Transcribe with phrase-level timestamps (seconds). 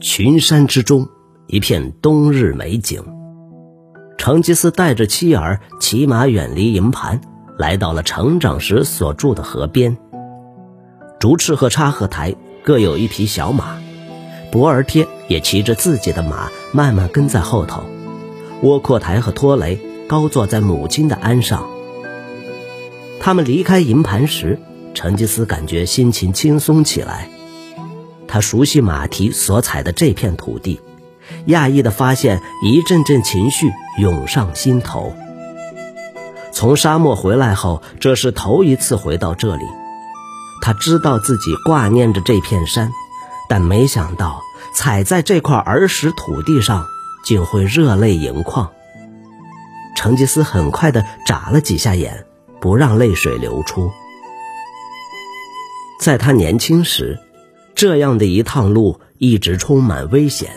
[0.00, 1.08] 群山之中，
[1.48, 3.02] 一片冬日美景。
[4.16, 7.20] 成吉思带着妻儿骑马远离营盘，
[7.58, 9.96] 来到了成长时所住的河边。
[11.18, 13.78] 竹赤和插合台各有一匹小马，
[14.52, 17.82] 博尔贴也骑着自己的马，慢慢跟在后头。
[18.62, 21.68] 窝阔台和托雷高坐在母亲的鞍上。
[23.18, 24.60] 他们离开营盘时，
[24.94, 27.28] 成吉思感觉心情轻松起来。
[28.28, 30.80] 他熟悉马蹄所踩的这片土地，
[31.46, 35.14] 讶异地发现一阵阵情绪涌上心头。
[36.52, 39.64] 从沙漠回来后，这是头一次回到这里。
[40.60, 42.92] 他知道自己挂念着这片山，
[43.48, 44.42] 但没想到
[44.74, 46.84] 踩在这块儿时土地上，
[47.24, 48.70] 竟会热泪盈眶。
[49.96, 52.26] 成吉思很快地眨了几下眼，
[52.60, 53.90] 不让泪水流出。
[56.00, 57.18] 在他年轻时。
[57.78, 60.50] 这样的一趟路一直充满危险，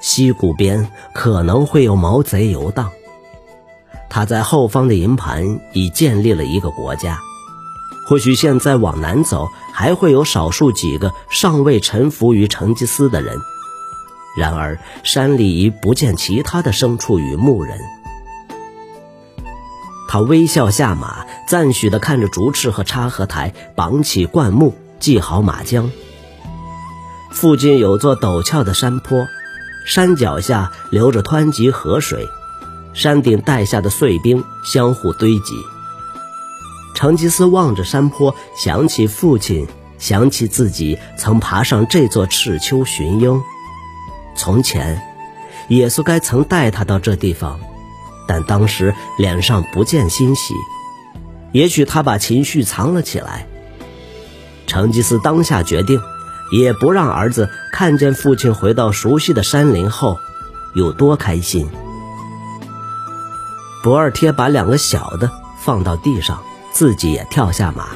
[0.00, 2.88] 溪谷边可能会有毛贼游荡。
[4.08, 7.18] 他在后方的营盘已建立了一个国家，
[8.06, 13.36] 或许现在往南走还会有少数几个尚未臣服于成吉思的人。
[14.38, 17.80] 然而山里已不见其他的牲畜与牧人。
[20.08, 25.90] 他微笑下马，赞许地看着竹翅和插合台绑起灌木，系好马缰。
[27.36, 29.28] 附近有座陡峭的山坡，
[29.84, 32.26] 山脚下流着湍急河水，
[32.94, 35.54] 山顶带下的碎冰相互堆积。
[36.94, 43.38] 成吉思望着山坡，想起父亲，想起自己曾爬上这座赤丘寻鹰。
[44.34, 45.02] 从前，
[45.68, 47.60] 耶稣该曾带他到这地方，
[48.26, 50.54] 但当时脸上不见欣喜。
[51.52, 53.46] 也许他把情绪藏了起来。
[54.66, 56.00] 成吉思当下决定。
[56.50, 60.18] 也不让儿子看见父亲回到熟悉的山林后
[60.74, 61.68] 有多开心。
[63.82, 65.30] 博尔贴把两个小的
[65.60, 66.42] 放到地上，
[66.72, 67.86] 自己也跳下马，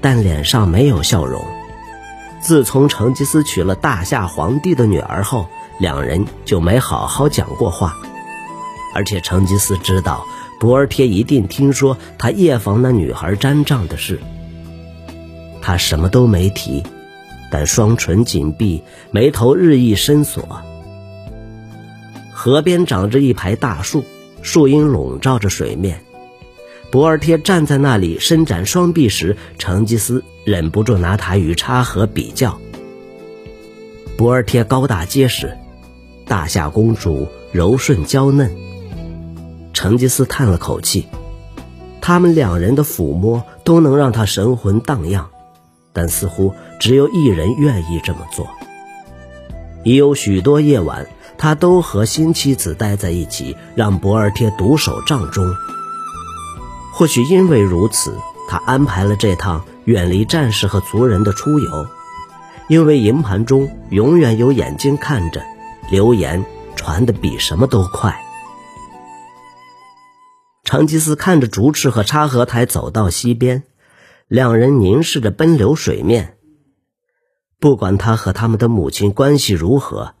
[0.00, 1.44] 但脸上没有笑容。
[2.42, 5.46] 自从成吉思娶了大夏皇帝的女儿后，
[5.80, 7.96] 两人就没好好讲过话。
[8.94, 10.24] 而且成吉思知道
[10.58, 14.20] 博尔贴一定听说他夜访那女孩毡帐的事，
[15.60, 16.82] 他什么都没提。
[17.56, 20.60] 但双唇紧闭，眉头日益深锁。
[22.30, 24.04] 河边长着一排大树，
[24.42, 26.02] 树荫笼罩着水面。
[26.90, 32.60] 博尔贴站在那里伸展双臂时，成吉思忍不住拿他与插河比较。
[34.18, 35.56] 博尔贴高大结实，
[36.26, 38.54] 大夏公主柔顺娇嫩。
[39.72, 41.06] 成吉思叹了口气，
[42.02, 45.30] 他们两人的抚摸都能让他神魂荡漾。
[45.96, 48.46] 但似乎只有一人愿意这么做。
[49.82, 51.06] 已有许多夜晚，
[51.38, 55.42] 他都和新妻子待在一起，让博尔贴独守帐中。
[56.92, 58.14] 或许因为如此，
[58.46, 61.86] 他安排了这趟远离战士和族人的出游。
[62.68, 65.42] 因为营盘中永远有眼睛看着，
[65.90, 68.22] 流言传得比什么都快。
[70.64, 73.62] 成吉思看着竹翅和插合台走到溪边。
[74.28, 76.36] 两人凝视着奔流水面。
[77.60, 80.14] 不管他和他们的母亲关系如何，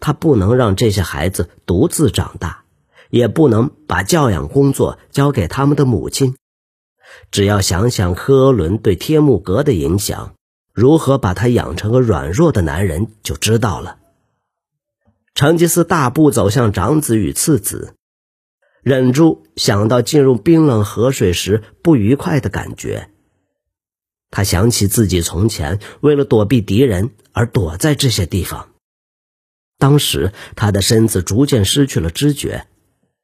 [0.00, 2.64] 他不能让这些孩子独自长大，
[3.08, 6.36] 也不能把教养工作交给他们的母亲。
[7.30, 10.34] 只要想想科伦对帖木格的影响，
[10.72, 13.98] 如何把他养成个软弱的男人，就知道了。
[15.34, 17.94] 成吉思大步走向长子与次子，
[18.82, 23.11] 忍住想到进入冰冷河水时不愉快的感觉。
[24.32, 28.70] 他想起自己从前为了躲避敌人而躲在这些地方，
[29.78, 32.66] 当时他的身子逐渐失去了知觉，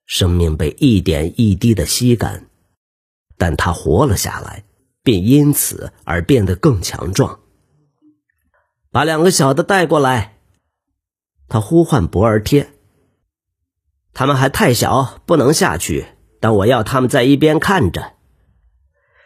[0.05, 2.47] 生命被一点一滴的吸干，
[3.39, 4.65] 但他活了下来，
[5.03, 7.41] 并因此而变得更强壮。
[8.91, 10.37] 把两个小的带过来，
[11.49, 12.71] 他呼唤博尔贴。
[14.13, 16.07] 他们还太小，不能下去，
[16.39, 18.18] 但我要他们在一边看着。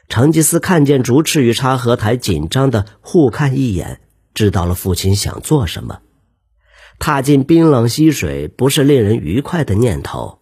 [0.08, 4.00] 成吉思看见竹赤与插合台紧张的互看一眼，
[4.34, 6.00] 知道了父亲想做什么。
[6.98, 10.40] 踏进冰冷溪水不是令人愉快的念头。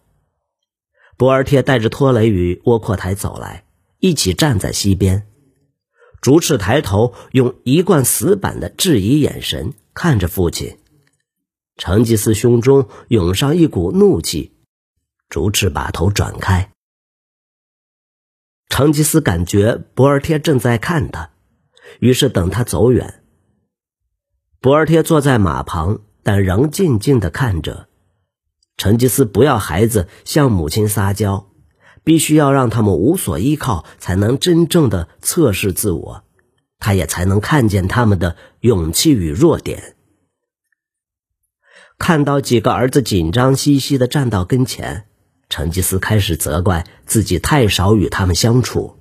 [1.17, 3.63] 博尔贴带着托雷与窝阔台走来，
[3.99, 5.27] 一起站在溪边。
[6.19, 10.77] 竹赤抬头，用一贯死板的质疑眼神看着父亲。
[11.77, 14.51] 成吉思胸中涌上一股怒气，
[15.29, 16.71] 竹赤把头转开。
[18.71, 21.31] 成吉思感觉博尔贴正在看他，
[21.99, 23.21] 于是等他走远。
[24.61, 27.89] 博尔贴坐在马旁，但仍静静地看着。
[28.77, 31.49] 成吉思不要孩子向母亲撒娇，
[32.05, 36.23] 必须要让他们无所依靠，才能真正的测试自我，
[36.79, 39.97] 他也才能看见他们的勇气与弱点。
[41.97, 45.07] 看到几个儿子紧张兮兮地站到跟前，
[45.51, 48.97] 成吉思开始责怪自己太少与他们相处。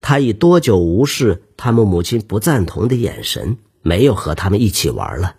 [0.00, 5.36] 他已多久无视他们母亲不赞同的眼神，没有和他们一起玩了。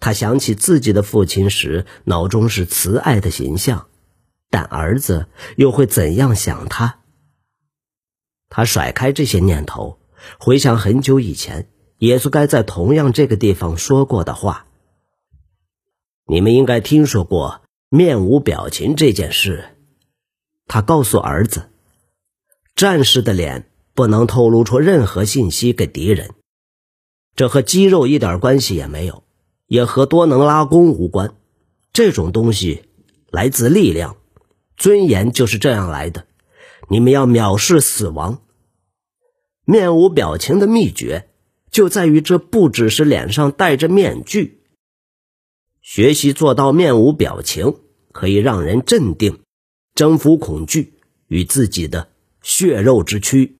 [0.00, 3.88] 他想起自己的父亲时，脑中是慈爱的形象，
[4.50, 5.26] 但儿子
[5.56, 7.00] 又会怎样想他？
[8.50, 9.98] 他甩开这些念头，
[10.38, 11.68] 回想很久以前，
[11.98, 14.66] 耶稣该在同样这个地方说过的话。
[16.26, 19.64] 你们应该听说过面无表情这件事。
[20.66, 21.70] 他告诉儿子，
[22.76, 26.30] 战士的脸不能透露出任何信息给敌人，
[27.34, 29.24] 这和肌肉一点关系也没有，
[29.66, 31.34] 也和多能拉弓无关。
[31.92, 32.84] 这种东西
[33.30, 34.16] 来自力量，
[34.76, 36.26] 尊严就是这样来的。
[36.90, 38.42] 你们要藐视死亡。
[39.64, 41.30] 面无表情的秘诀
[41.70, 44.57] 就在于，这不只是脸上戴着面具。
[45.90, 47.76] 学习做到面无表情，
[48.12, 49.40] 可以让人镇定，
[49.94, 52.10] 征服恐惧与自己的
[52.42, 53.56] 血肉之躯。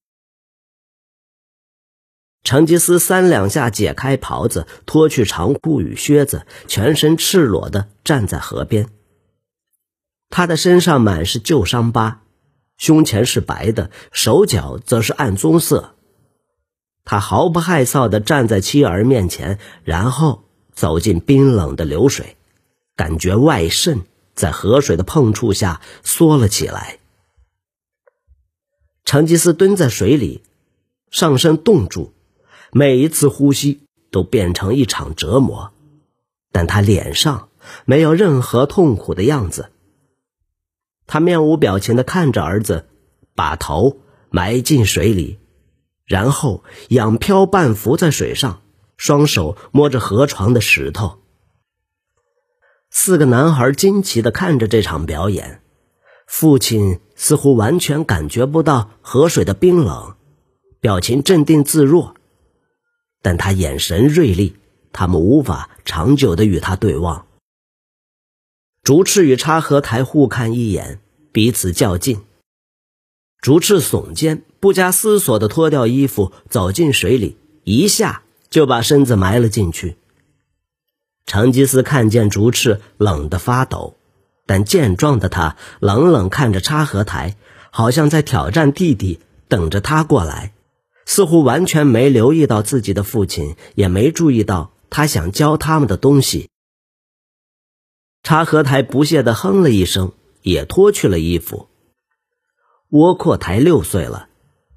[2.45, 8.91] 成吉思三两下解开袍子，脱去长裤与靴子，全身赤裸的站在河边。
[10.29, 12.25] 他的身上满是旧伤疤，
[12.77, 15.95] 胸前是白的，手脚则是暗棕色。
[17.07, 20.45] 他毫不害臊的站在妻儿面前，然后。
[20.79, 22.37] 走进冰冷的流水，
[22.95, 24.03] 感觉外肾
[24.37, 27.01] 在河水的碰触下缩了起来。
[29.05, 30.45] 成吉思蹲在水里，
[31.11, 32.13] 上身冻住，
[32.71, 33.81] 每一次呼吸
[34.13, 35.73] 都变成一场折磨，
[36.53, 37.49] 但他脸上
[37.85, 39.73] 没有任何痛苦的样子。
[41.09, 42.87] 他面无表情的看着儿子，
[43.35, 43.99] 把头
[44.31, 45.41] 埋进水里，
[46.05, 48.63] 然后仰漂半浮在水上。
[48.99, 51.21] 双手摸着河床的石头，
[52.91, 55.63] 四个男孩惊奇的看着这场表演。
[56.27, 60.17] 父亲似乎完全感觉不到河水的冰冷，
[60.81, 62.17] 表情镇定自若，
[63.23, 64.57] 但他眼神锐利，
[64.93, 67.27] 他们无法长久的与他对望。
[68.83, 71.01] 竹赤与插河台互看一眼，
[71.33, 72.21] 彼此较劲。
[73.41, 78.25] 竹赤耸肩，不加思索的脱掉衣服，走进水里，一下。
[78.51, 79.97] 就把身子埋了进去。
[81.27, 83.97] 成吉思看见竹赤冷得发抖，
[84.47, 87.37] 但健壮的他冷冷看着插合台，
[87.71, 90.53] 好像在挑战弟弟，等着他过来，
[91.05, 96.49] 似乎完全没留意到自己的父亲，也没注意到他想教他们的东西。
[98.23, 100.13] 插合台不屑地哼了一声，
[100.43, 101.69] 也脱去了衣服。
[102.89, 104.29] 窝阔台六岁了，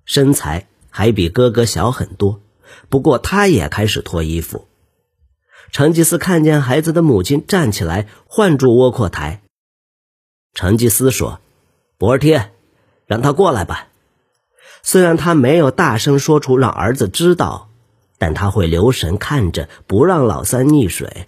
[0.03, 2.41] 身材还比哥哥小很多。
[2.89, 4.67] 不过，他也开始脱衣服。
[5.71, 9.41] 成吉思看见孩子的母亲站起来，唤住窝阔台。
[10.53, 11.39] 成吉思说
[11.97, 12.51] ：“博尔贴，
[13.05, 13.87] 让他过来吧。”
[14.83, 17.69] 虽然他没有大声说出让儿子知道，
[18.17, 21.27] 但他会留神看着，不让老三溺水。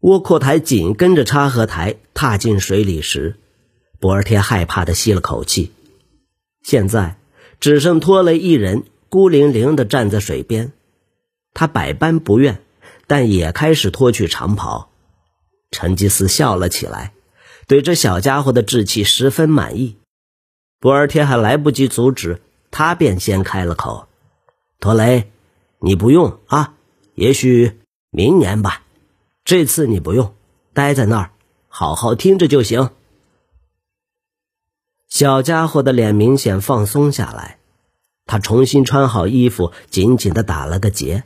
[0.00, 3.36] 窝阔台紧跟着插合台踏进水里时，
[3.98, 5.72] 博尔贴害怕的吸了口气。
[6.62, 7.16] 现在
[7.58, 8.84] 只剩拖雷一人。
[9.08, 10.72] 孤零零的站在水边，
[11.54, 12.62] 他百般不愿，
[13.06, 14.90] 但也开始脱去长袍。
[15.70, 17.12] 成吉思笑了起来，
[17.66, 19.96] 对这小家伙的志气十分满意。
[20.80, 24.08] 博尔贴还来不及阻止，他便先开了口
[24.80, 25.30] ：“托雷，
[25.78, 26.74] 你不用啊，
[27.14, 28.84] 也许明年吧。
[29.44, 30.34] 这次你不用，
[30.72, 31.30] 待在那儿，
[31.68, 32.90] 好好听着就行。”
[35.08, 37.57] 小家伙的脸明显放松下来。
[38.28, 41.24] 他重新穿好衣服，紧紧的打了个结。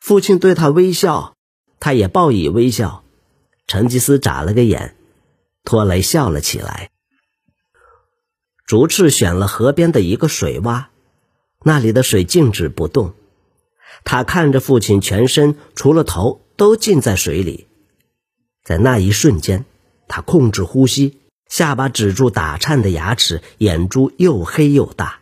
[0.00, 1.36] 父亲对他微笑，
[1.78, 3.04] 他也报以微笑。
[3.68, 4.96] 成吉思眨了个眼，
[5.62, 6.90] 托雷笑了起来。
[8.66, 10.86] 竹赤选了河边的一个水洼，
[11.64, 13.14] 那里的水静止不动。
[14.02, 17.68] 他看着父亲，全身除了头都浸在水里。
[18.64, 19.64] 在那一瞬间，
[20.08, 25.20] 他控制呼吸，下巴止住打颤的牙齿，眼珠又黑又大。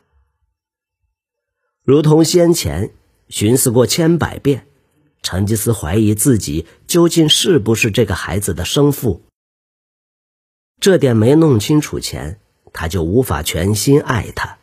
[1.89, 2.91] 如同先前
[3.31, 4.67] 寻思过千百遍，
[5.23, 9.23] 成吉思怀疑自己究竟是不是这个孩子的生父。
[10.81, 12.41] 这点没弄清楚前，
[12.75, 14.59] 他就无法全心爱他。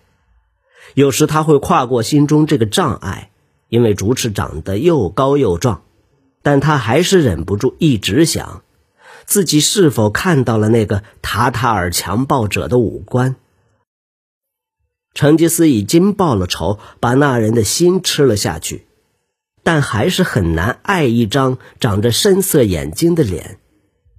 [0.94, 3.32] 有时他会跨过心中这个障碍，
[3.70, 5.82] 因为竹翅长得又高又壮，
[6.44, 8.62] 但他还是忍不住一直想，
[9.26, 13.36] 自己是否看到了那个塔塔尔强暴者的五官。
[15.16, 18.86] 成吉思已经报了仇，把那人的心吃了下去，
[19.64, 23.58] 但还是很难爱一张长着深色眼睛的脸，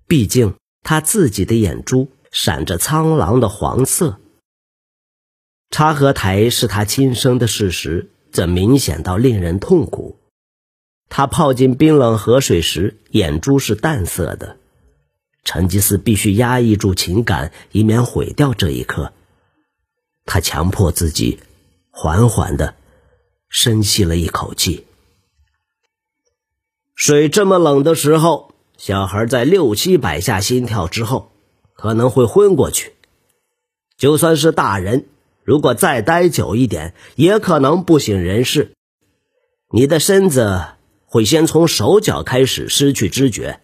[0.09, 4.19] 毕竟他自己的眼珠闪着苍狼的黄色。
[5.71, 10.19] 插河台是他亲生的事实，则明显到令人痛苦。
[11.11, 14.57] 他泡进冰冷河水时，眼珠是淡色的。
[15.45, 19.13] 成吉思必须压抑住情感，以免毁掉这一刻。
[20.27, 21.41] 他强迫自己，
[21.91, 22.75] 缓缓的
[23.49, 24.85] 深吸了一口气。
[26.95, 31.31] 水这么冷的时候，小孩在六七百下心跳之后，
[31.75, 32.95] 可能会昏过去。
[33.97, 35.07] 就算是大人，
[35.45, 38.73] 如果再待久一点，也可能不省人事。
[39.73, 40.65] 你的身子
[41.07, 43.61] 会先从手脚开始失去知觉，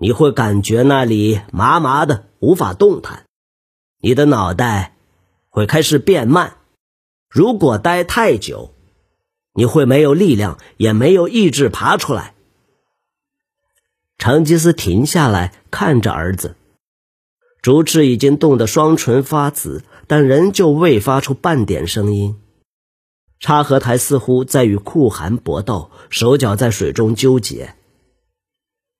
[0.00, 3.26] 你会感觉那里麻麻的，无法动弹。
[4.00, 4.95] 你的脑袋。
[5.56, 6.58] 会开始变慢，
[7.30, 8.74] 如果待太久，
[9.54, 12.34] 你会没有力量，也没有意志爬出来。
[14.18, 16.56] 成吉思停下来看着儿子，
[17.62, 22.38] 竹赤已经冻得双唇发紫，但仍旧未发出半点声音。
[23.40, 27.74] 插合台似乎在与酷寒搏斗，手脚在水中纠结。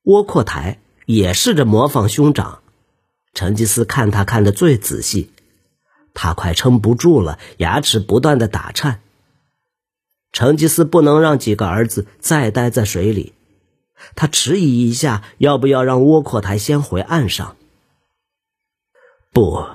[0.04, 2.62] 窝阔台也试着模仿兄长，
[3.34, 5.32] 成吉思看他看得最仔细。
[6.18, 9.02] 他快撑不住了，牙齿不断的打颤。
[10.32, 13.34] 成吉思不能让几个儿子再待在水里，
[14.14, 17.56] 他迟疑一下，要不要让窝阔台先回岸上？
[19.30, 19.66] 不，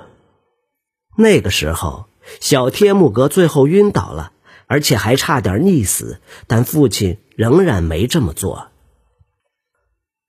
[1.16, 2.06] 那个时候
[2.40, 4.32] 小天木格最后晕倒了，
[4.66, 8.68] 而且还差点溺死，但父亲仍然没这么做。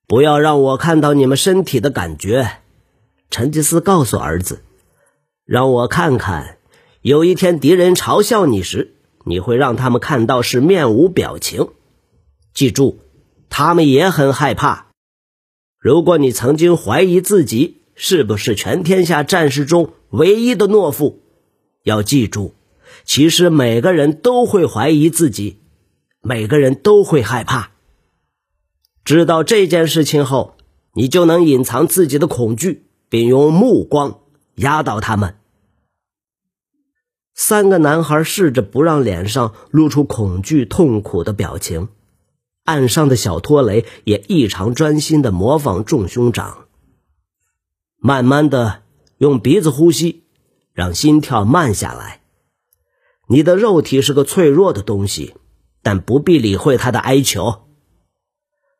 [0.05, 2.60] 不要让我看到你们身体的感觉，
[3.32, 4.62] 成吉思告诉儿子。
[5.46, 6.58] 让我看看，
[7.02, 8.96] 有一天敌人嘲笑你时，
[9.26, 11.68] 你会让他们看到是面无表情。
[12.54, 13.00] 记住，
[13.50, 14.88] 他们也很害怕。
[15.78, 21.20] 如果你曾经怀疑自己是不是全天下战士中唯一的懦夫，
[21.84, 22.54] 要记住，
[23.04, 25.58] 其实每个人都会怀疑自己，
[26.22, 27.72] 每个人都会害怕。
[29.04, 30.56] 知道这件事情后，
[30.94, 34.22] 你就能隐藏自己的恐惧，并用目光。
[34.56, 35.36] 压倒他们。
[37.34, 41.90] 三个男孩试着不让脸上露出恐惧、痛苦的表情。
[42.64, 46.68] 岸上的小托雷也异常专心的模仿众兄长，
[47.98, 48.84] 慢慢的
[49.18, 50.24] 用鼻子呼吸，
[50.72, 52.22] 让心跳慢下来。
[53.28, 55.36] 你的肉体是个脆弱的东西，
[55.82, 57.64] 但不必理会他的哀求。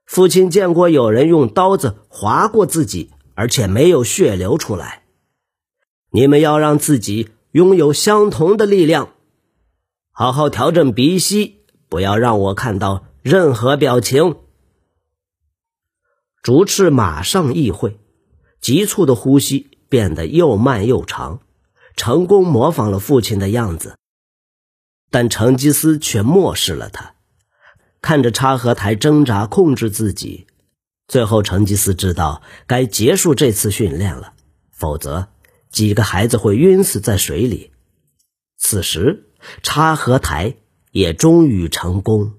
[0.06, 5.02] 父亲见过有人用刀子划过自己，而且没有血流出来。
[6.15, 9.13] 你们要让自己拥有相同的力量，
[10.12, 14.36] 好好调整鼻息，不要让我看到任何表情。
[16.43, 18.00] 竹赤马上意会，
[18.62, 21.39] 急促的呼吸变得又慢又长，
[21.96, 23.98] 成功模仿了父亲的样子。
[25.10, 27.15] 但成吉思却漠视了他，
[28.03, 30.46] 看着插合台挣扎控制自己，
[31.08, 34.34] 最后成吉思知道该结束这次训练了，
[34.70, 35.32] 否则。
[35.74, 37.72] 几个孩子会晕死在水里。
[38.58, 39.25] 此时，
[39.63, 40.56] 插河台
[40.92, 42.36] 也终于成功。